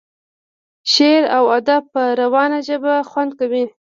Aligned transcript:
شعر 0.93 1.23
او 1.37 1.43
ادب 1.59 1.83
په 1.93 2.01
روانه 2.21 2.59
ژبه 2.67 2.93
خوند 3.09 3.31
کوي. 3.39 3.65